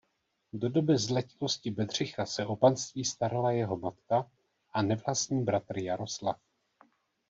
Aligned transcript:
Do 0.53 0.69
doby 0.69 0.97
zletilosti 0.97 1.71
Bedřicha 1.71 2.25
se 2.25 2.45
o 2.45 2.55
panství 2.55 3.05
starala 3.05 3.51
jeho 3.51 3.77
matka 3.77 4.31
a 4.71 4.81
nevlastní 4.81 5.43
bratr 5.43 5.77
Jaroslav. 5.77 6.39